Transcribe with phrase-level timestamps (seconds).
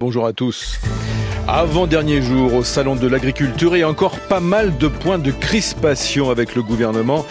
[0.00, 0.80] Bonjour à tous.
[1.46, 6.56] Avant-dernier jour au Salon de l'Agriculture et encore pas mal de points de crispation avec
[6.56, 7.24] le gouvernement.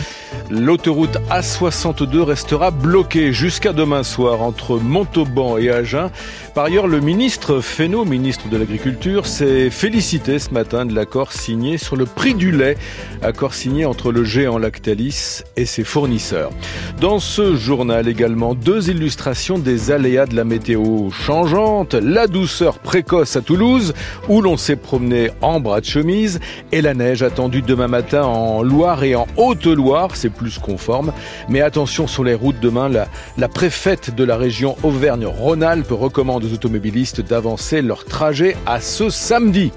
[0.49, 6.09] L'autoroute A62 restera bloquée jusqu'à demain soir entre Montauban et Agen.
[6.55, 11.77] Par ailleurs, le ministre Fesneau, ministre de l'Agriculture, s'est félicité ce matin de l'accord signé
[11.77, 12.77] sur le prix du lait,
[13.21, 16.51] accord signé entre le géant Lactalis et ses fournisseurs.
[16.99, 23.35] Dans ce journal également, deux illustrations des aléas de la météo changeante, la douceur précoce
[23.35, 23.93] à Toulouse,
[24.27, 26.39] où l'on s'est promené en bras de chemise,
[26.71, 31.13] et la neige attendue demain matin en Loire et en Haute-Loire, c'est plus conforme.
[31.47, 37.21] Mais attention sur les routes demain, la, préfète de la région Auvergne-Rhône-Alpes recommande aux automobilistes
[37.21, 39.71] d'avancer leur trajet à ce samedi.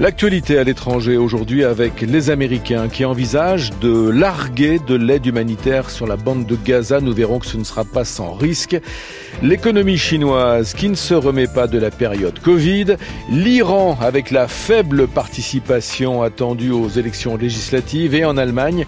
[0.00, 6.08] L'actualité à l'étranger aujourd'hui avec les Américains qui envisagent de larguer de l'aide humanitaire sur
[6.08, 7.00] la bande de Gaza.
[7.00, 8.76] Nous verrons que ce ne sera pas sans risque.
[9.40, 12.96] L'économie chinoise qui ne se remet pas de la période Covid.
[13.30, 18.16] L'Iran avec la faible participation attendue aux élections législatives.
[18.16, 18.86] Et en Allemagne,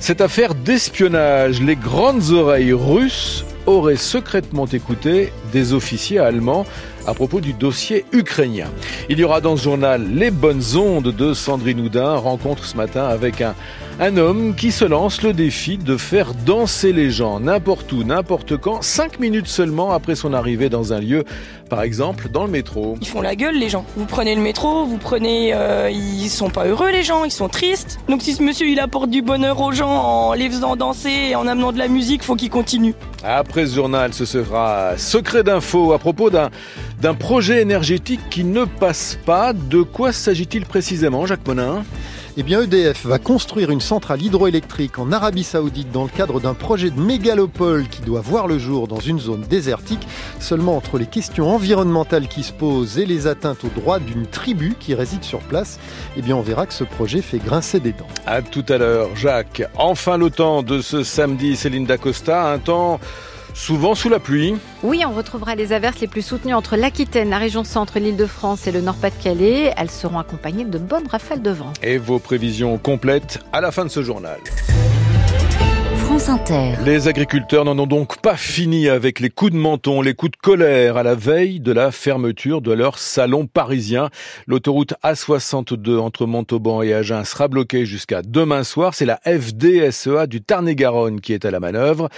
[0.00, 6.64] cette affaire d'espionnage, les grandes oreilles russes auraient secrètement écouté des officiers allemands
[7.06, 8.68] à propos du dossier ukrainien.
[9.08, 13.04] Il y aura dans ce journal les bonnes ondes de Sandrine Houdin, rencontre ce matin
[13.04, 13.54] avec un,
[14.00, 17.38] un homme qui se lance le défi de faire danser les gens.
[17.38, 21.24] N'importe où, n'importe quand, cinq minutes seulement après son arrivée dans un lieu,
[21.70, 22.96] par exemple dans le métro.
[23.00, 23.86] Ils font la gueule les gens.
[23.96, 27.48] Vous prenez le métro, vous prenez, euh, ils sont pas heureux les gens, ils sont
[27.48, 27.98] tristes.
[28.08, 31.36] Donc si ce monsieur il apporte du bonheur aux gens en les faisant danser et
[31.36, 32.94] en amenant de la musique, faut qu'il continue.
[33.24, 36.50] Après ce journal, ce sera secret d'info à propos d'un
[37.00, 39.54] d'un projet énergétique qui ne passe pas.
[39.54, 41.84] De quoi s'agit-il précisément, Jacques Monin?
[42.36, 46.54] Eh bien, EDF va construire une centrale hydroélectrique en Arabie Saoudite dans le cadre d'un
[46.54, 50.06] projet de mégalopole qui doit voir le jour dans une zone désertique.
[50.38, 54.76] Seulement entre les questions environnementales qui se posent et les atteintes aux droits d'une tribu
[54.78, 55.78] qui réside sur place,
[56.16, 58.06] eh bien, on verra que ce projet fait grincer des dents.
[58.26, 59.62] À tout à l'heure, Jacques.
[59.76, 63.00] Enfin, le temps de ce samedi, Céline Dacosta, un temps
[63.54, 64.54] souvent sous la pluie.
[64.82, 68.72] Oui, on retrouvera les averses les plus soutenues entre l'Aquitaine, la région centre, l'Île-de-France et
[68.72, 69.72] le Nord-Pas-de-Calais.
[69.76, 71.72] Elles seront accompagnées de bonnes rafales de vent.
[71.82, 74.38] Et vos prévisions complètes à la fin de ce journal.
[76.84, 80.36] Les agriculteurs n'en ont donc pas fini avec les coups de menton, les coups de
[80.36, 84.10] colère à la veille de la fermeture de leur salon parisien.
[84.46, 88.92] L'autoroute A62 entre Montauban et Agen sera bloquée jusqu'à demain soir.
[88.92, 92.10] C'est la FDSEA du Tarn-et-Garonne qui est à la manœuvre.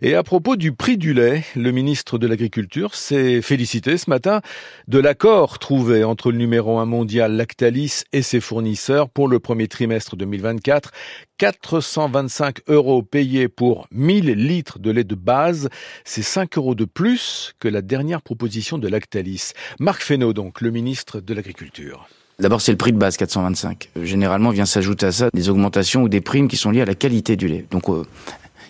[0.00, 4.40] Et à propos du prix du lait, le ministre de l'Agriculture s'est félicité ce matin
[4.88, 9.68] de l'accord trouvé entre le numéro 1 mondial Lactalis et ses fournisseurs pour le premier
[9.68, 10.92] trimestre 2024.
[11.40, 15.68] 425 euros payés pour 1000 litres de lait de base,
[16.04, 19.52] c'est 5 euros de plus que la dernière proposition de Lactalis.
[19.78, 22.08] Marc Fesneau, donc, le ministre de l'Agriculture.
[22.38, 23.90] D'abord, c'est le prix de base, 425.
[24.02, 26.94] Généralement, vient s'ajouter à ça des augmentations ou des primes qui sont liées à la
[26.94, 27.66] qualité du lait.
[27.70, 28.04] Donc, euh,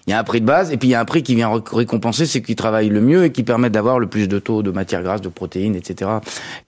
[0.06, 1.34] il y a un prix de base et puis il y a un prix qui
[1.34, 4.62] vient récompenser ceux qui travaillent le mieux et qui permettent d'avoir le plus de taux
[4.62, 6.10] de matières grasses, de protéines, etc.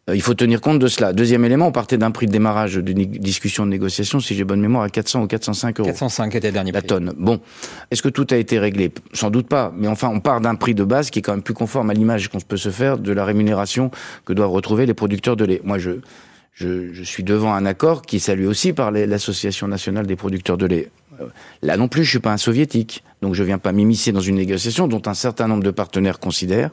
[0.09, 1.13] Euh, il faut tenir compte de cela.
[1.13, 4.61] Deuxième élément, on partait d'un prix de démarrage d'une discussion de négociation, si j'ai bonne
[4.61, 5.89] mémoire, à 400 ou 405 euros.
[5.89, 7.13] 405 était le dernier La tonne.
[7.17, 7.41] Bon.
[7.91, 8.93] Est-ce que tout a été réglé?
[9.13, 9.73] Sans doute pas.
[9.77, 11.95] Mais enfin, on part d'un prix de base qui est quand même plus conforme à
[11.95, 13.91] l'image qu'on peut se faire de la rémunération
[14.25, 15.61] que doivent retrouver les producteurs de lait.
[15.65, 15.93] Moi, je,
[16.53, 20.59] je, je suis devant un accord qui est salué aussi par l'Association nationale des producteurs
[20.59, 20.91] de lait.
[21.23, 21.29] Euh,
[21.63, 24.37] là non plus, je suis pas un soviétique, donc je viens pas m'immiscer dans une
[24.37, 26.71] négociation dont un certain nombre de partenaires considèrent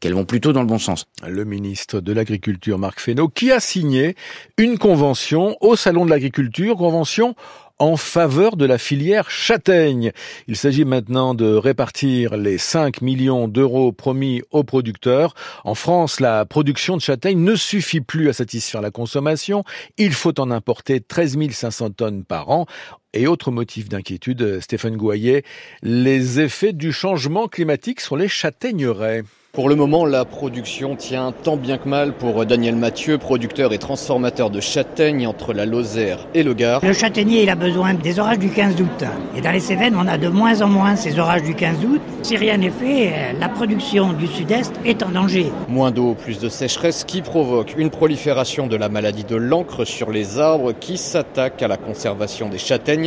[0.00, 1.06] qu'elles vont plutôt dans le bon sens.
[1.26, 4.14] Le ministre de l'Agriculture, Marc Fesneau, qui a signé
[4.56, 7.34] une convention au Salon de l'Agriculture, convention
[7.78, 10.12] en faveur de la filière châtaigne.
[10.48, 15.34] Il s'agit maintenant de répartir les 5 millions d'euros promis aux producteurs.
[15.64, 19.64] En France, la production de châtaigne ne suffit plus à satisfaire la consommation.
[19.96, 22.66] Il faut en importer 13 500 tonnes par an.
[23.14, 25.42] Et autre motif d'inquiétude, Stéphane Goyer,
[25.82, 29.22] les effets du changement climatique sur les châtaigneraies.
[29.52, 33.78] Pour le moment, la production tient tant bien que mal pour Daniel Mathieu, producteur et
[33.78, 36.84] transformateur de châtaignes entre la Lozère et le Gard.
[36.84, 39.04] Le châtaignier, il a besoin des orages du 15 août.
[39.34, 42.00] Et dans les Cévennes, on a de moins en moins ces orages du 15 août.
[42.22, 45.50] Si rien n'est fait, la production du sud-est est en danger.
[45.68, 50.12] Moins d'eau, plus de sécheresse qui provoque une prolifération de la maladie de l'encre sur
[50.12, 52.97] les arbres qui s'attaque à la conservation des châtaignes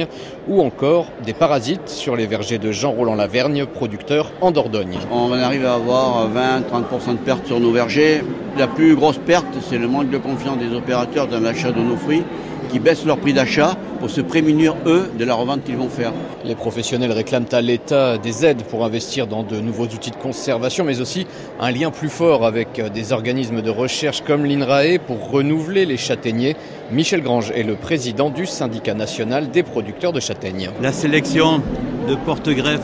[0.48, 4.98] ou encore des parasites sur les vergers de Jean-Roland Lavergne, producteur en Dordogne.
[5.12, 8.24] On arrive à avoir 20-30% de pertes sur nos vergers.
[8.58, 11.96] La plus grosse perte, c'est le manque de confiance des opérateurs dans l'achat de nos
[11.96, 12.24] fruits
[12.70, 16.14] qui baissent leur prix d'achat pour se prémunir, eux, de la revente qu'ils vont faire.
[16.46, 20.84] Les professionnels réclament à l'État des aides pour investir dans de nouveaux outils de conservation,
[20.84, 21.28] mais aussi
[21.60, 26.56] un lien plus fort avec des organismes de recherche comme l'INRAE pour renouveler les châtaigniers.
[26.92, 30.70] Michel Grange est le président du syndicat national des producteurs de châtaignes.
[30.82, 31.62] La sélection
[32.08, 32.80] de porte-greffes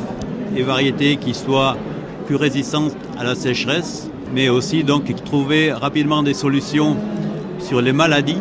[0.56, 1.78] et variétés qui soient
[2.26, 6.98] plus résistantes à la sécheresse, mais aussi donc trouver rapidement des solutions
[7.60, 8.38] sur les maladies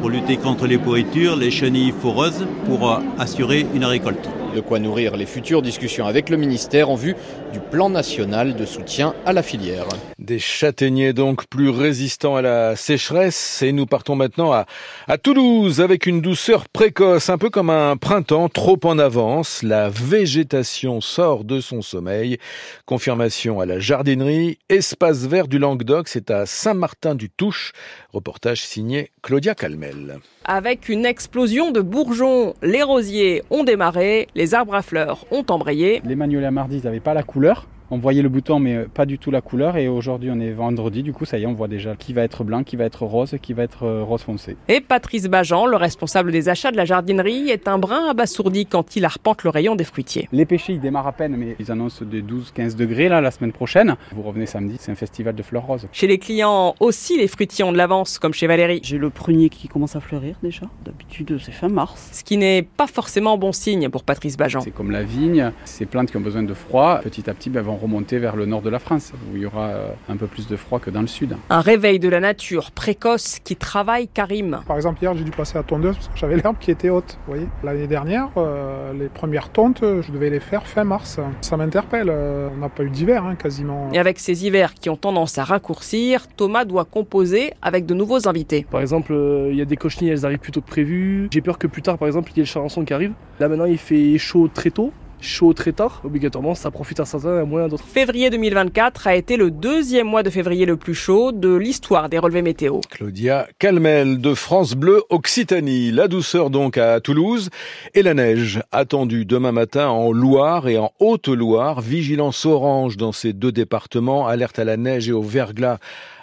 [0.00, 4.28] pour lutter contre les pourritures, les chenilles foreuses, pour assurer une récolte.
[4.54, 7.14] De quoi nourrir les futures discussions avec le ministère en vue
[7.52, 9.86] du plan national de soutien à la filière.
[10.20, 14.66] Des châtaigniers donc plus résistants à la sécheresse et nous partons maintenant à,
[15.08, 19.62] à Toulouse avec une douceur précoce, un peu comme un printemps trop en avance.
[19.62, 22.36] La végétation sort de son sommeil.
[22.84, 24.58] Confirmation à la jardinerie.
[24.68, 27.72] Espace vert du Languedoc, c'est à Saint-Martin-du-Touche.
[28.12, 30.18] Reportage signé Claudia Calmel.
[30.44, 36.02] Avec une explosion de bourgeons, les rosiers ont démarré, les arbres à fleurs ont embrayé.
[36.04, 37.66] Les magnolias mardis n'avaient pas la couleur.
[37.92, 41.02] On voyait le bouton mais pas du tout la couleur et aujourd'hui on est vendredi
[41.02, 43.04] du coup ça y est on voit déjà qui va être blanc, qui va être
[43.04, 44.56] rose, qui va être rose foncé.
[44.68, 48.94] Et Patrice Bajan, le responsable des achats de la jardinerie, est un brin abasourdi quand
[48.94, 50.28] il arpente le rayon des fruitiers.
[50.30, 53.50] Les pêchers ils démarrent à peine mais ils annoncent des 12-15 degrés là la semaine
[53.50, 53.96] prochaine.
[54.14, 55.88] Vous revenez samedi, c'est un festival de fleurs roses.
[55.90, 58.80] Chez les clients aussi les fruitiers ont de l'avance comme chez Valérie.
[58.84, 60.66] J'ai le prunier qui commence à fleurir déjà.
[60.84, 62.10] D'habitude c'est fin mars.
[62.12, 64.60] Ce qui n'est pas forcément bon signe pour Patrice Bajan.
[64.60, 67.62] C'est comme la vigne, ces plantes qui ont besoin de froid, petit à petit ben,
[67.62, 69.70] vont remonter vers le nord de la France, où il y aura
[70.08, 71.36] un peu plus de froid que dans le sud.
[71.48, 74.60] Un réveil de la nature précoce qui travaille Karim.
[74.66, 77.18] Par exemple, hier, j'ai dû passer à tondeuse parce que j'avais l'herbe qui était haute.
[77.26, 81.18] Vous voyez, l'année dernière, euh, les premières tontes, je devais les faire fin mars.
[81.40, 82.08] Ça m'interpelle.
[82.10, 83.90] Euh, on n'a pas eu d'hiver hein, quasiment.
[83.92, 88.28] Et avec ces hivers qui ont tendance à raccourcir, Thomas doit composer avec de nouveaux
[88.28, 88.66] invités.
[88.70, 91.28] Par exemple, euh, il y a des cochenilles, elles arrivent plus tôt que prévu.
[91.30, 93.12] J'ai peur que plus tard, par exemple, il y ait le charançon qui arrive.
[93.38, 97.36] Là maintenant, il fait chaud très tôt chaud très tard, obligatoirement, ça profite à certains
[97.36, 97.84] et à moins d'autres.
[97.84, 102.18] Février 2024 a été le deuxième mois de février le plus chaud de l'histoire des
[102.18, 102.80] relevés météo.
[102.90, 105.90] Claudia Calmel de France Bleu Occitanie.
[105.90, 107.50] La douceur donc à Toulouse
[107.94, 111.80] et la neige attendue demain matin en Loire et en Haute-Loire.
[111.80, 114.26] Vigilance orange dans ces deux départements.
[114.26, 115.78] Alerte à la neige et au verglas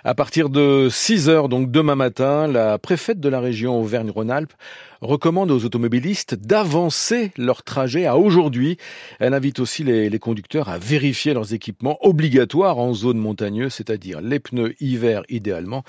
[0.08, 4.54] à partir de 6 heures, donc demain matin, la préfète de la région Auvergne-Rhône-Alpes
[5.02, 8.78] recommande aux automobilistes d'avancer leur trajet à aujourd'hui.
[9.20, 14.40] Elle invite aussi les, conducteurs à vérifier leurs équipements obligatoires en zone montagneuse, c'est-à-dire les
[14.40, 15.84] pneus hiver idéalement,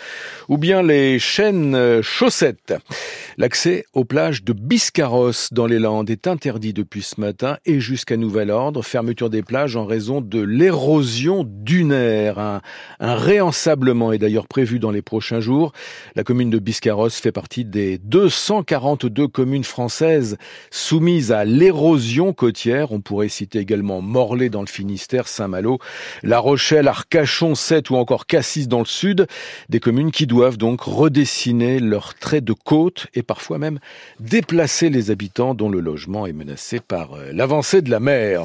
[0.48, 2.74] ou bien les chaînes chaussettes.
[3.38, 8.16] L'accès aux plages de Biscarrosse dans les Landes est interdit depuis ce matin et jusqu'à
[8.16, 8.82] nouvel ordre.
[8.82, 12.38] Fermeture des plages en raison de l'érosion dunaire.
[12.38, 12.60] Un,
[12.98, 15.72] un réensablement est d'ailleurs prévu dans les prochains jours.
[16.16, 20.36] La commune de Biscarrosse fait partie des 242 communes françaises
[20.70, 22.92] soumises à l'érosion côtière.
[22.92, 25.78] On pourrait citer également Morlaix dans le Finistère, Saint-Malo,
[26.22, 29.26] La Rochelle, Arcachon, Sète ou encore Cassis dans le sud.
[29.68, 33.78] Des communes qui doivent donc redessiner leurs traits de côte et parfois même
[34.20, 38.44] déplacer les habitants dont le logement est menacé par l'avancée de la mer.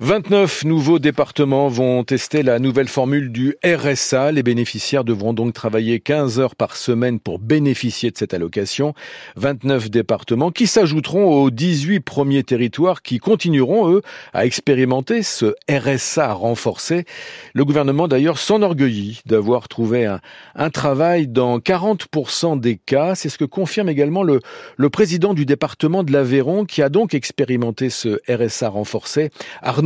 [0.00, 4.30] 29 nouveaux départements vont tester la nouvelle formule du RSA.
[4.30, 8.94] Les bénéficiaires devront donc travailler 15 heures par semaine pour bénéficier de cette allocation.
[9.34, 14.02] 29 départements qui s'ajouteront aux 18 premiers territoires qui continueront, eux,
[14.32, 17.04] à expérimenter ce RSA renforcé.
[17.52, 20.20] Le gouvernement, d'ailleurs, s'enorgueillit d'avoir trouvé un,
[20.54, 23.16] un, travail dans 40% des cas.
[23.16, 24.38] C'est ce que confirme également le,
[24.76, 29.30] le président du département de l'Aveyron qui a donc expérimenté ce RSA renforcé.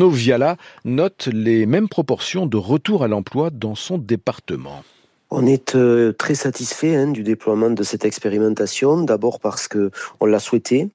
[0.08, 4.82] Viala note les mêmes proportions de retour à l'emploi dans son département.
[5.30, 9.90] On est euh, très satisfait hein, du déploiement de cette expérimentation, d'abord parce que
[10.20, 10.90] on l'a souhaité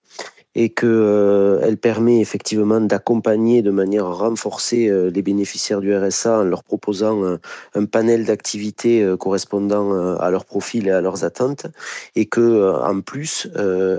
[0.56, 6.44] et qu'elle euh, permet effectivement d'accompagner de manière renforcée euh, les bénéficiaires du RSA en
[6.44, 7.40] leur proposant un,
[7.76, 11.68] un panel d'activités euh, correspondant euh, à leur profil et à leurs attentes,
[12.16, 13.48] et que en plus,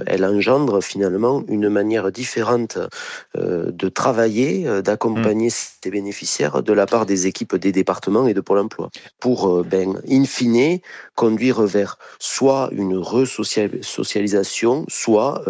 [0.06, 2.78] elle engendre finalement une manière différente
[3.36, 5.78] de travailler, d'accompagner mmh.
[5.82, 8.90] ces bénéficiaires de la part des équipes des départements et de Pôle Emploi,
[9.20, 10.78] pour ben in fine
[11.14, 15.44] conduire vers soit une resocialisation, soit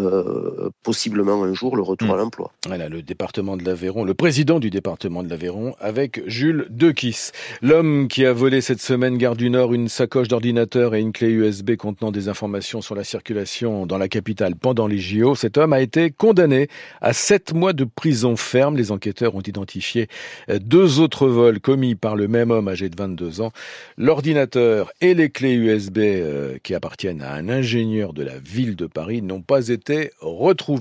[0.98, 2.18] possiblement un jour le retour à Hmm.
[2.18, 2.50] l'emploi.
[2.66, 7.30] Voilà, le département de l'Aveyron, le président du département de l'Aveyron, avec Jules Dequis.
[7.62, 11.28] L'homme qui a volé cette semaine, Gare du Nord, une sacoche d'ordinateur et une clé
[11.28, 15.72] USB contenant des informations sur la circulation dans la capitale pendant les JO, cet homme
[15.72, 16.66] a été condamné
[17.00, 18.76] à sept mois de prison ferme.
[18.76, 20.08] Les enquêteurs ont identifié
[20.50, 23.52] euh, deux autres vols commis par le même homme âgé de 22 ans.
[23.98, 28.86] L'ordinateur et les clés USB euh, qui appartiennent à un ingénieur de la ville de
[28.86, 30.77] Paris n'ont pas été retrouvés.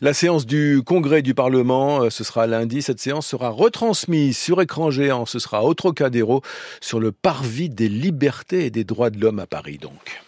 [0.00, 2.82] La séance du Congrès du Parlement, euh, ce sera lundi.
[2.82, 5.26] Cette séance sera retransmise sur écran géant.
[5.26, 6.42] Ce sera au Trocadéro
[6.80, 10.22] sur le parvis des libertés et des droits de l'homme à Paris, donc.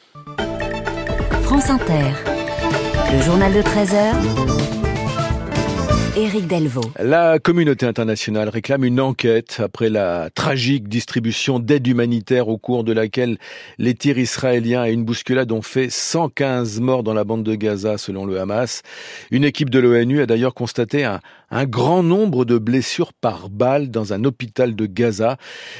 [1.42, 2.12] France Inter.
[3.12, 4.77] Le journal de 13h.
[6.18, 6.90] Éric Delvaux.
[6.98, 12.92] La communauté internationale réclame une enquête après la tragique distribution d'aide humanitaire au cours de
[12.92, 13.38] laquelle
[13.78, 17.98] les tirs israéliens et une bousculade ont fait 115 morts dans la bande de Gaza
[17.98, 18.82] selon le Hamas.
[19.30, 21.20] Une équipe de l'ONU a d'ailleurs constaté un,
[21.66, 25.36] grand nombre de blessures par balle dans un hôpital de Gaza.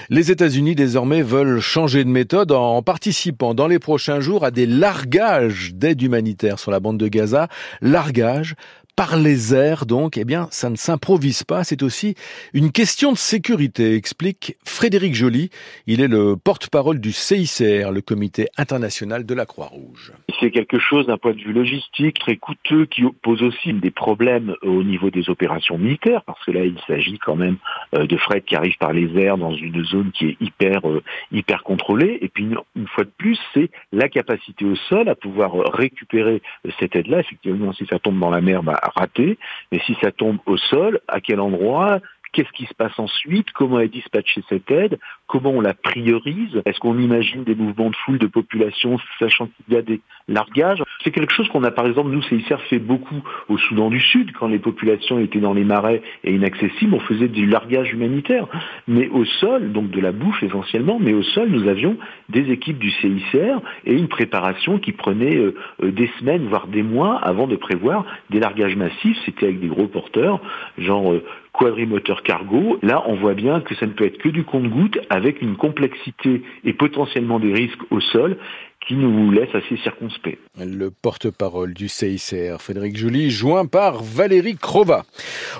[0.09, 4.67] Les États-Unis désormais veulent changer de méthode en participant dans les prochains jours à des
[4.67, 7.49] largages d'aide humanitaire sur la bande de Gaza.
[7.83, 8.55] Largage
[8.99, 11.63] par les airs, donc, eh bien, ça ne s'improvise pas.
[11.63, 12.17] C'est aussi
[12.53, 15.51] une question de sécurité, explique Frédéric Joly.
[15.87, 20.15] Il est le porte-parole du CICR, le Comité international de la Croix-Rouge.
[20.41, 24.57] C'est quelque chose d'un point de vue logistique très coûteux qui pose aussi des problèmes
[24.63, 27.59] au niveau des opérations militaires, parce que là, il s'agit quand même
[27.95, 31.05] euh, de fret qui arrivent par les airs dans une zone qui est hyper euh,
[31.31, 32.19] hyper contrôlée.
[32.21, 35.69] Et puis une, une fois de plus, c'est la capacité au sol à pouvoir euh,
[35.73, 36.43] récupérer
[36.81, 37.21] cette aide-là.
[37.21, 39.39] Effectivement, si ça tombe dans la mer, bah, raté.
[39.73, 42.01] Mais si ça tombe au sol, à quel endroit
[42.33, 43.51] Qu'est-ce qui se passe ensuite?
[43.53, 44.99] Comment est dispatchée cette aide?
[45.27, 46.61] Comment on la priorise?
[46.65, 50.83] Est-ce qu'on imagine des mouvements de foule, de population, sachant qu'il y a des largages?
[51.05, 54.33] C'est quelque chose qu'on a, par exemple, nous, CICR, fait beaucoup au Soudan du Sud,
[54.33, 58.47] quand les populations étaient dans les marais et inaccessibles, on faisait du largage humanitaire.
[58.87, 61.97] Mais au sol, donc de la bouffe essentiellement, mais au sol, nous avions
[62.29, 66.83] des équipes du CICR et une préparation qui prenait euh, euh, des semaines, voire des
[66.83, 69.19] mois, avant de prévoir des largages massifs.
[69.25, 70.41] C'était avec des gros porteurs,
[70.77, 71.13] genre...
[71.13, 74.99] Euh, quadrimoteur cargo, là on voit bien que ça ne peut être que du compte-goutte
[75.11, 78.37] avec une complexité et potentiellement des risques au sol
[78.87, 80.39] qui nous laisse assez circonspect.
[80.57, 85.05] Le porte-parole du CICR, Frédéric Joly, joint par Valérie Crova.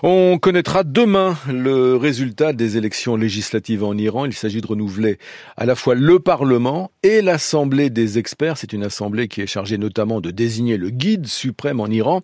[0.03, 4.25] On connaîtra demain le résultat des élections législatives en Iran.
[4.25, 5.19] Il s'agit de renouveler
[5.57, 8.57] à la fois le Parlement et l'Assemblée des experts.
[8.57, 12.23] C'est une assemblée qui est chargée notamment de désigner le guide suprême en Iran.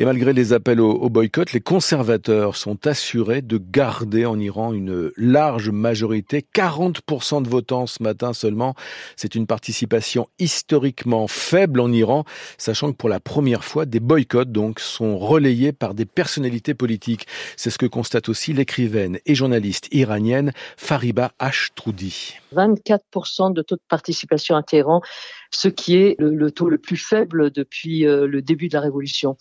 [0.00, 5.10] Et malgré les appels au, boycott, les conservateurs sont assurés de garder en Iran une
[5.16, 8.76] large majorité, 40% de votants ce matin seulement.
[9.16, 12.22] C'est une participation historiquement faible en Iran,
[12.58, 17.26] sachant que pour la première fois, des boycotts donc sont relayés par des personnalités politiques.
[17.56, 22.34] C'est ce que constate aussi l'écrivaine et journaliste iranienne Fariba Ashtroudi.
[22.54, 25.02] 24% de taux de participation à Téhéran,
[25.50, 29.36] ce qui est le, taux le plus faible depuis euh, le début de la révolution.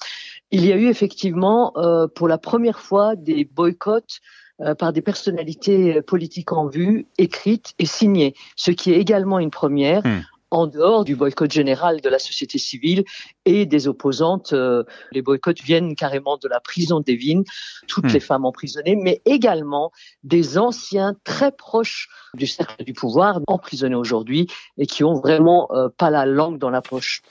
[0.52, 4.20] Il y a eu effectivement euh, pour la première fois des boycotts
[4.62, 9.52] euh, par des personnalités politiques en vue, écrites et signées, ce qui est également une
[9.52, 10.06] première.
[10.06, 10.22] Hmm.
[10.50, 13.04] En dehors du boycott général de la société civile
[13.46, 17.44] et des opposantes, euh, les boycotts viennent carrément de la prison d'Evin,
[17.88, 18.14] toutes Hmm.
[18.14, 19.92] les femmes emprisonnées, mais également
[20.24, 25.90] des anciens très proches du cercle du pouvoir, emprisonnés aujourd'hui et qui ont vraiment euh,
[25.98, 27.22] pas la langue dans la poche.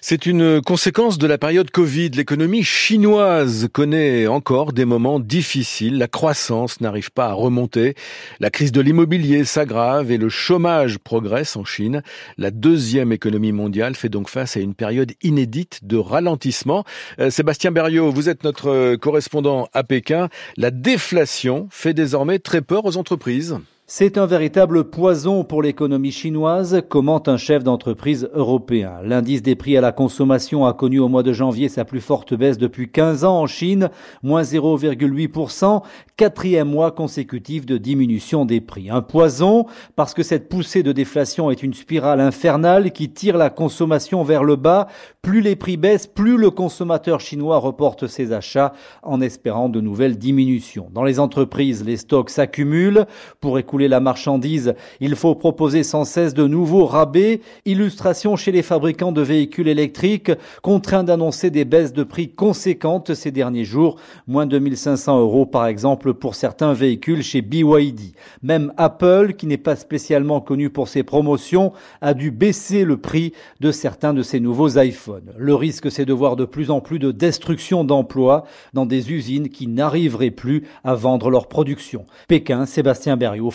[0.00, 2.10] C'est une conséquence de la période Covid.
[2.10, 5.98] L'économie chinoise connaît encore des moments difficiles.
[5.98, 7.94] La croissance n'arrive pas à remonter.
[8.40, 12.02] La crise de l'immobilier s'aggrave et le chômage progresse en Chine.
[12.38, 16.84] La deuxième économie mondiale fait donc face à une période inédite de ralentissement.
[17.18, 20.28] Euh, Sébastien Berriot, vous êtes notre correspondant à Pékin.
[20.56, 23.58] La déflation fait désormais très peur aux entreprises.
[23.86, 28.94] C'est un véritable poison pour l'économie chinoise, commente un chef d'entreprise européen.
[29.02, 32.32] L'indice des prix à la consommation a connu au mois de janvier sa plus forte
[32.32, 33.90] baisse depuis 15 ans en Chine,
[34.22, 35.82] moins 0,8%,
[36.16, 38.88] quatrième mois consécutif de diminution des prix.
[38.88, 43.50] Un poison parce que cette poussée de déflation est une spirale infernale qui tire la
[43.50, 44.86] consommation vers le bas.
[45.22, 48.72] Plus les prix baissent, plus le consommateur chinois reporte ses achats
[49.02, 50.88] en espérant de nouvelles diminutions.
[50.94, 53.06] Dans les entreprises, les stocks s'accumulent
[53.40, 54.74] pour écouler la marchandise.
[55.00, 57.40] Il faut proposer sans cesse de nouveaux rabais.
[57.64, 63.30] Illustration chez les fabricants de véhicules électriques, contraints d'annoncer des baisses de prix conséquentes ces
[63.30, 63.96] derniers jours.
[64.26, 68.14] Moins de 1500 euros par exemple pour certains véhicules chez BYD.
[68.42, 73.32] Même Apple, qui n'est pas spécialement connu pour ses promotions, a dû baisser le prix
[73.60, 75.32] de certains de ses nouveaux iPhones.
[75.36, 79.48] Le risque, c'est de voir de plus en plus de destruction d'emplois dans des usines
[79.48, 82.06] qui n'arriveraient plus à vendre leur production.
[82.28, 83.50] Pékin, Sébastien Berriot,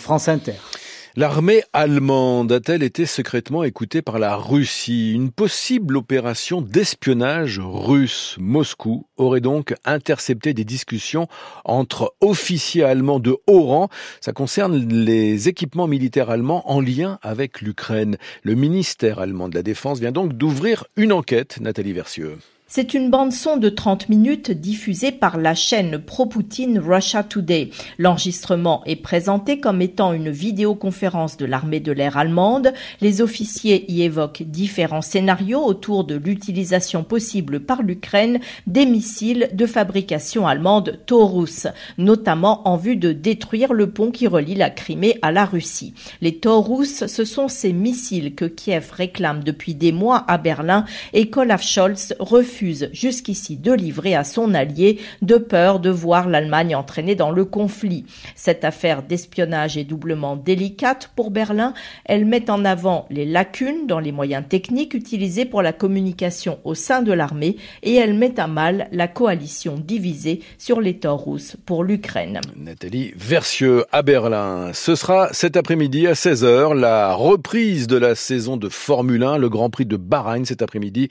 [1.16, 5.12] L'armée allemande a-t-elle été secrètement écoutée par la Russie?
[5.12, 8.36] Une possible opération d'espionnage russe.
[8.38, 11.26] Moscou aurait donc intercepté des discussions
[11.64, 13.88] entre officiers allemands de haut rang.
[14.20, 18.16] Ça concerne les équipements militaires allemands en lien avec l'Ukraine.
[18.42, 22.38] Le ministère allemand de la Défense vient donc d'ouvrir une enquête, Nathalie Versieux.
[22.70, 27.70] C'est une bande-son de 30 minutes diffusée par la chaîne pro-Poutine Russia Today.
[27.96, 32.74] L'enregistrement est présenté comme étant une vidéoconférence de l'armée de l'air allemande.
[33.00, 39.64] Les officiers y évoquent différents scénarios autour de l'utilisation possible par l'Ukraine des missiles de
[39.64, 45.32] fabrication allemande Taurus, notamment en vue de détruire le pont qui relie la Crimée à
[45.32, 45.94] la Russie.
[46.20, 50.84] Les Taurus, ce sont ces missiles que Kiev réclame depuis des mois à Berlin
[51.14, 52.57] et qu'Olaf Scholz refuse
[52.92, 58.04] jusqu'ici de livrer à son allié de peur de voir l'Allemagne entraînée dans le conflit.
[58.34, 61.74] Cette affaire d'espionnage est doublement délicate pour Berlin.
[62.04, 66.74] Elle met en avant les lacunes dans les moyens techniques utilisés pour la communication au
[66.74, 71.84] sein de l'armée et elle met à mal la coalition divisée sur les Taurus pour
[71.84, 72.40] l'Ukraine.
[72.56, 74.72] Nathalie Versieux à Berlin.
[74.72, 79.48] Ce sera cet après-midi à 16h la reprise de la saison de Formule 1, le
[79.48, 81.08] Grand Prix de Bahreïn cet après-midi.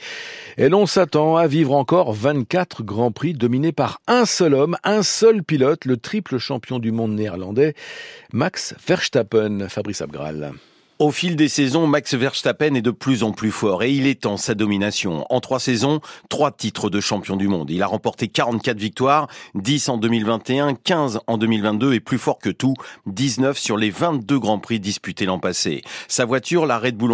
[0.58, 5.04] Et l'on s'attend à vivre encore 24 Grands Prix dominés par un seul homme, un
[5.04, 7.76] seul pilote, le triple champion du monde néerlandais,
[8.34, 10.54] Max Verstappen, Fabrice Abgral.
[11.00, 14.36] Au fil des saisons, Max Verstappen est de plus en plus fort et il étend
[14.36, 15.28] sa domination.
[15.30, 17.70] En trois saisons, trois titres de champion du monde.
[17.70, 22.50] Il a remporté 44 victoires, 10 en 2021, 15 en 2022 et plus fort que
[22.50, 22.74] tout,
[23.06, 25.84] 19 sur les 22 grands prix disputés l'an passé.
[26.08, 27.14] Sa voiture, la Red Bull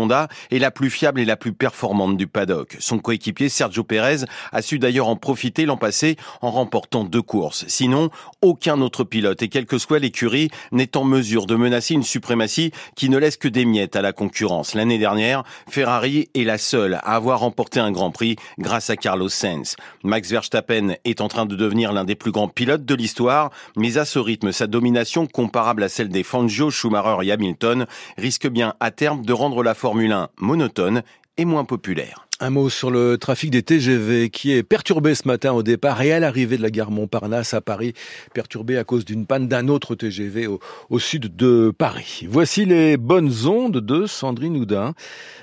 [0.49, 2.77] est la plus fiable et la plus performante du paddock.
[2.79, 4.23] Son coéquipier Sergio Perez
[4.53, 7.65] a su d'ailleurs en profiter l'an passé en remportant deux courses.
[7.67, 8.11] Sinon,
[8.41, 12.71] aucun autre pilote et quelle que soit l'écurie n'est en mesure de menacer une suprématie
[12.95, 14.75] qui ne laisse que des à la concurrence.
[14.75, 19.29] L'année dernière, Ferrari est la seule à avoir remporté un Grand Prix grâce à Carlos
[19.29, 19.75] Sainz.
[20.03, 23.97] Max Verstappen est en train de devenir l'un des plus grands pilotes de l'histoire, mais
[23.97, 27.85] à ce rythme, sa domination comparable à celle des Fangio, Schumacher et Hamilton
[28.17, 31.01] risque bien à terme de rendre la Formule 1 monotone
[31.37, 32.27] et moins populaire.
[32.39, 36.11] Un mot sur le trafic des TGV qui est perturbé ce matin au départ et
[36.11, 37.93] à l'arrivée de la gare Montparnasse à Paris,
[38.33, 42.25] perturbé à cause d'une panne d'un autre TGV au, sud de Paris.
[42.27, 44.93] Voici les bonnes ondes de Sandrine Houdin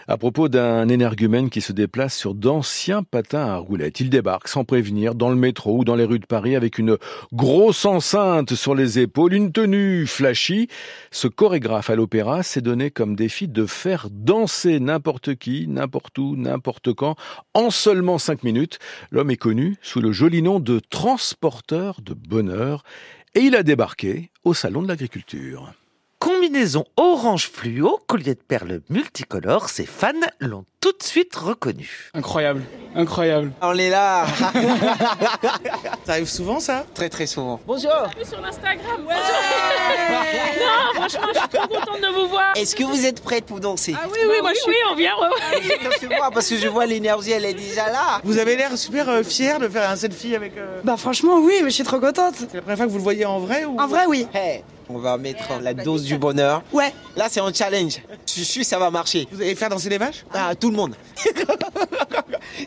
[0.08, 4.00] à propos d'un énergumène qui se déplace sur d'anciens patins à roulettes.
[4.00, 6.96] Il débarque sans prévenir dans le métro ou dans les rues de Paris avec une
[7.32, 10.66] grosse enceinte sur les épaules, une tenue flashy.
[11.12, 16.34] Ce chorégraphe à l'opéra s'est donné comme défi de faire danser n'importe qui, n'importe où,
[16.36, 16.79] n'importe
[17.54, 18.78] en seulement cinq minutes.
[19.10, 22.82] L'homme est connu sous le joli nom de transporteur de bonheur
[23.34, 25.72] et il a débarqué au Salon de l'Agriculture.
[26.40, 32.08] Combinaison orange fluo, collier de perles multicolores, ses fans l'ont tout de suite reconnu.
[32.14, 32.62] Incroyable,
[32.94, 33.52] incroyable.
[33.60, 34.24] On est là
[36.06, 36.86] Ça arrive souvent ça?
[36.94, 37.60] Très très souvent.
[37.66, 37.92] Bonjour
[38.24, 39.06] sur l'Instagram?
[39.06, 39.14] Ouais
[40.60, 42.54] non, franchement, je suis trop contente de vous voir.
[42.56, 43.94] Est-ce que vous êtes prête pour danser?
[43.94, 45.12] Ah oui, oui, moi je suis, on vient.
[45.20, 48.22] Ouais, moi parce que je vois l'énergie, elle est déjà là.
[48.24, 50.56] Vous avez l'air super euh, fier de faire un selfie avec...
[50.56, 50.80] Euh...
[50.84, 52.36] Bah franchement, oui, mais je suis trop contente.
[52.38, 53.78] C'est la première fois que vous le voyez en vrai ou...
[53.78, 54.26] En vrai, oui.
[54.32, 54.64] Hey.
[54.92, 56.62] On va mettre la dose du bonheur.
[56.72, 56.92] Ouais.
[57.16, 58.00] Là, c'est un challenge.
[58.26, 59.28] Je suis sûr ça va marcher.
[59.30, 60.24] Vous allez faire danser les vaches?
[60.34, 60.94] Ah, tout le monde.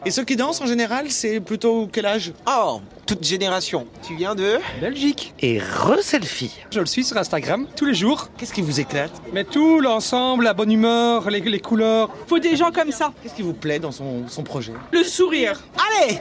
[0.06, 2.32] Et ceux qui dansent en général, c'est plutôt quel âge?
[2.48, 2.80] Oh,
[3.16, 3.86] toute génération.
[4.02, 5.36] Tu viens de Belgique.
[5.40, 6.52] Et re-selfie.
[6.72, 8.30] Je le suis sur Instagram tous les jours.
[8.38, 9.12] Qu'est-ce qui vous éclate?
[9.34, 12.10] Mais tout, l'ensemble, la bonne humeur, les, les, couleurs.
[12.26, 13.14] Faut des gens comme ça.
[13.22, 14.74] Qu'est-ce qui vous plaît dans son, son projet?
[14.92, 15.62] Le sourire.
[15.78, 16.16] Allez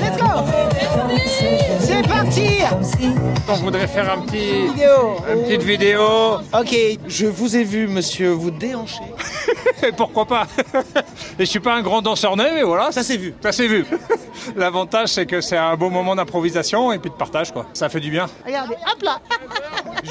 [0.00, 0.28] Let's go
[1.80, 2.58] C'est parti
[3.48, 4.68] On voudrait faire un petit...
[4.68, 5.16] Vidéo.
[5.32, 6.00] Une petite vidéo.
[6.54, 6.76] Ok.
[7.08, 9.02] Je vous ai vu, monsieur, vous déhancher.
[9.96, 10.46] Pourquoi pas?
[11.38, 12.92] Et je suis pas un grand danseur né, mais voilà.
[12.92, 13.34] Ça s'est vu.
[13.42, 13.86] Ça s'est vu.
[14.56, 17.66] L'avantage, c'est que c'est un beau moment d'improvisation et puis de partage, quoi.
[17.72, 18.26] Ça fait du bien.
[18.44, 19.20] Regardez, hop là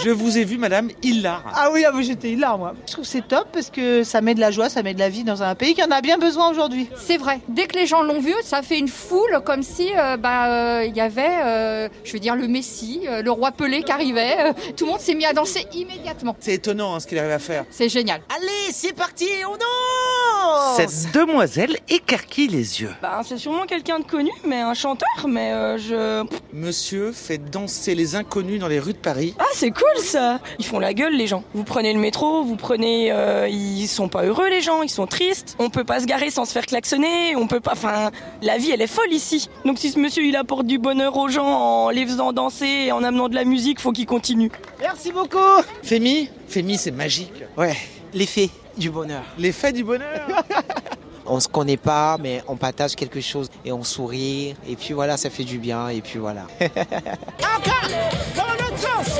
[0.03, 1.43] Je vous ai vu, madame, hilar.
[1.55, 2.73] Ah oui, ah oui, j'étais hilar, moi.
[2.87, 4.99] Je trouve que c'est top parce que ça met de la joie, ça met de
[4.99, 6.89] la vie dans un pays qui en a bien besoin aujourd'hui.
[6.97, 7.39] C'est vrai.
[7.47, 10.47] Dès que les gens l'ont vu, ça fait une foule comme si euh, bah,
[10.79, 13.91] euh, il y avait, euh, je veux dire, le Messie, euh, le roi Pelé qui
[13.91, 14.35] arrivait.
[14.39, 16.35] Euh, tout le monde s'est mis à danser immédiatement.
[16.39, 17.65] C'est étonnant hein, ce qu'il arrive à faire.
[17.71, 18.21] C'est génial.
[18.35, 22.91] Allez, c'est parti, on danse Cette demoiselle écarquille les yeux.
[23.01, 26.25] Bah, c'est sûrement quelqu'un de connu, mais un chanteur, mais euh, je.
[26.53, 29.35] Monsieur fait danser les inconnus dans les rues de Paris.
[29.39, 31.43] Ah, c'est cool ça Ils font la gueule, les gens.
[31.53, 33.11] Vous prenez le métro, vous prenez.
[33.11, 35.55] euh, ils sont pas heureux, les gens, ils sont tristes.
[35.59, 37.71] On peut pas se garer sans se faire klaxonner, on peut pas.
[37.73, 39.49] Enfin, la vie, elle est folle ici.
[39.65, 42.91] Donc, si ce monsieur il apporte du bonheur aux gens en les faisant danser et
[42.91, 44.51] en amenant de la musique, faut qu'il continue.
[44.79, 45.37] Merci beaucoup
[45.83, 47.33] Fémi Fémi, c'est magique.
[47.57, 47.75] Ouais,
[48.13, 49.23] l'effet du bonheur.
[49.37, 50.27] L'effet du bonheur
[51.25, 54.55] On se connaît pas, mais on partage quelque chose et on sourit.
[54.67, 55.89] Et puis voilà, ça fait du bien.
[55.89, 56.47] Et puis voilà.
[56.61, 57.89] Encore
[58.35, 59.19] Dans l'autre sens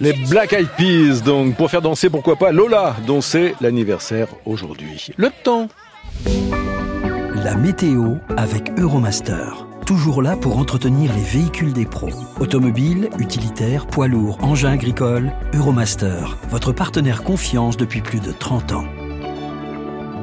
[0.00, 5.10] Les Black Eyed Peas, donc, pour faire danser, pourquoi pas Lola, dont c'est l'anniversaire aujourd'hui.
[5.18, 5.68] Le temps.
[7.44, 9.69] La météo avec Euromaster.
[9.90, 12.10] Toujours là pour entretenir les véhicules des pros.
[12.38, 16.38] Automobiles, utilitaires, poids lourds, engins agricoles, Euromaster.
[16.48, 18.84] Votre partenaire confiance depuis plus de 30 ans.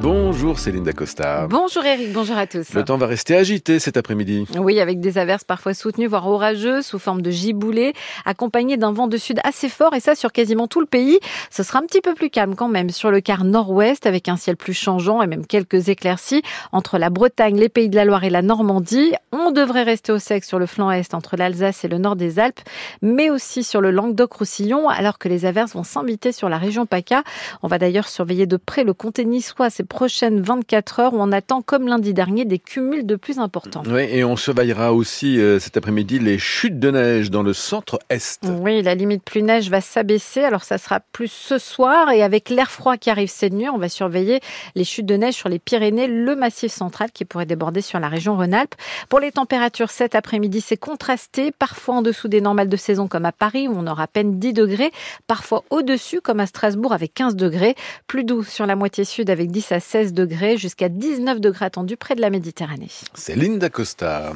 [0.00, 1.48] Bonjour Céline Dacosta.
[1.48, 2.72] Bonjour Eric, bonjour à tous.
[2.72, 4.46] Le temps va rester agité cet après-midi.
[4.56, 9.08] Oui, avec des averses parfois soutenues, voire orageuses, sous forme de giboulées, accompagnées d'un vent
[9.08, 11.18] de sud assez fort, et ça sur quasiment tout le pays.
[11.50, 14.36] Ce sera un petit peu plus calme quand même sur le quart nord-ouest, avec un
[14.36, 18.22] ciel plus changeant et même quelques éclaircies entre la Bretagne, les Pays de la Loire
[18.22, 19.14] et la Normandie.
[19.32, 22.38] On devrait rester au sec sur le flanc est entre l'Alsace et le nord des
[22.38, 22.60] Alpes,
[23.02, 27.24] mais aussi sur le Languedoc-Roussillon, alors que les averses vont s'inviter sur la région PACA.
[27.62, 31.62] On va d'ailleurs surveiller de près le comté niçois prochaines 24 heures où on attend,
[31.62, 33.82] comme lundi dernier, des cumuls de plus importants.
[33.86, 38.42] Oui, et on surveillera aussi euh, cet après-midi les chutes de neige dans le centre-est.
[38.60, 40.44] Oui, la limite plus neige va s'abaisser.
[40.44, 42.10] Alors, ça sera plus ce soir.
[42.10, 44.40] Et avec l'air froid qui arrive cette nuit, on va surveiller
[44.74, 48.08] les chutes de neige sur les Pyrénées, le massif central qui pourrait déborder sur la
[48.08, 48.74] région Rhône-Alpes.
[49.08, 51.50] Pour les températures, cet après-midi, c'est contrasté.
[51.50, 54.38] Parfois en dessous des normales de saison, comme à Paris, où on aura à peine
[54.38, 54.92] 10 degrés.
[55.26, 57.74] Parfois au-dessus, comme à Strasbourg, avec 15 degrés.
[58.06, 61.96] Plus doux sur la moitié sud, avec 10 à 16 degrés, jusqu'à 19 degrés attendus
[61.96, 62.90] près de la Méditerranée.
[63.14, 64.32] Céline Dacosta.